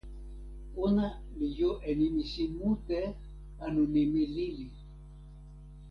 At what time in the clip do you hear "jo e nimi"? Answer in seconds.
1.57-2.23